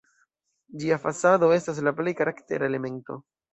Ĝia 0.83 0.97
fasado 1.03 1.51
estas 1.59 1.83
la 1.89 1.95
plej 2.01 2.17
karaktera 2.23 2.71
elemento. 2.73 3.23